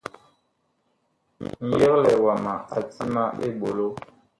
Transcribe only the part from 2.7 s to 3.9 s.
a ti ma eɓolo.